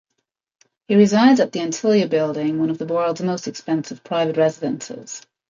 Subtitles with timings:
[0.87, 5.21] He resides at the Antilia Building, one of the world's most expensive private residences.